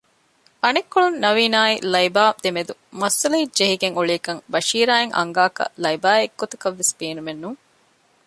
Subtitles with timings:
[0.63, 7.59] އަނެއްކޮޅުން ނަވީނާއި ލައިބާ ދެމެދު މައްސަލައެއް ޖެހިގެން އުޅޭކަން ބަޝީރާއަށް އަންގާކަށް ލައިބާއެއް ގޮތަކަށްވެސް ބޭނުމެއް ނޫން